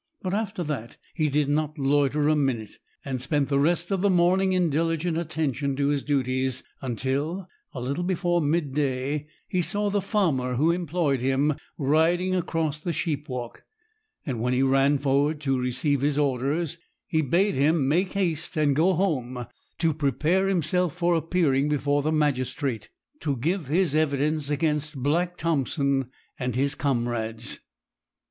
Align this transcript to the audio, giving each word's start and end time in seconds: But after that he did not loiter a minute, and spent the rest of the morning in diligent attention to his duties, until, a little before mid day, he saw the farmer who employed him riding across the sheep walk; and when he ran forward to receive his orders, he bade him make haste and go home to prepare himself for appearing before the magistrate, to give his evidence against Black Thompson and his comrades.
But 0.23 0.33
after 0.33 0.63
that 0.63 0.97
he 1.13 1.29
did 1.29 1.47
not 1.47 1.77
loiter 1.77 2.27
a 2.27 2.35
minute, 2.35 2.79
and 3.05 3.21
spent 3.21 3.49
the 3.49 3.59
rest 3.59 3.91
of 3.91 4.01
the 4.01 4.09
morning 4.09 4.51
in 4.51 4.71
diligent 4.71 5.15
attention 5.15 5.75
to 5.75 5.89
his 5.89 6.01
duties, 6.01 6.63
until, 6.81 7.47
a 7.71 7.79
little 7.79 8.03
before 8.03 8.41
mid 8.41 8.73
day, 8.73 9.27
he 9.47 9.61
saw 9.61 9.91
the 9.91 10.01
farmer 10.01 10.55
who 10.55 10.71
employed 10.71 11.19
him 11.19 11.53
riding 11.77 12.33
across 12.35 12.79
the 12.79 12.93
sheep 12.93 13.29
walk; 13.29 13.63
and 14.25 14.41
when 14.41 14.53
he 14.53 14.63
ran 14.63 14.97
forward 14.97 15.39
to 15.41 15.59
receive 15.59 16.01
his 16.01 16.17
orders, 16.17 16.79
he 17.05 17.21
bade 17.21 17.53
him 17.53 17.87
make 17.87 18.13
haste 18.13 18.57
and 18.57 18.75
go 18.75 18.93
home 18.93 19.45
to 19.77 19.93
prepare 19.93 20.47
himself 20.47 20.95
for 20.95 21.13
appearing 21.13 21.69
before 21.69 22.01
the 22.01 22.11
magistrate, 22.11 22.89
to 23.19 23.37
give 23.37 23.67
his 23.67 23.93
evidence 23.93 24.49
against 24.49 24.95
Black 24.97 25.37
Thompson 25.37 26.09
and 26.39 26.55
his 26.55 26.73
comrades. 26.73 27.59